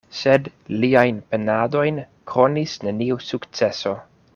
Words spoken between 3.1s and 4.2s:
sukceso.